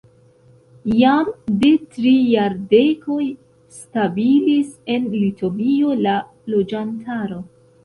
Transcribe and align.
Jam 1.01 1.27
de 1.63 1.69
tri 1.97 2.13
jardekoj 2.29 3.27
stabilis 3.81 4.73
en 4.97 5.07
Litovio 5.13 5.95
la 6.09 6.19
loĝantaro. 6.57 7.43